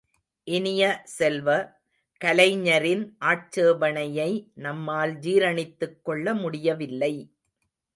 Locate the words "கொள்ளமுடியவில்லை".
6.05-7.13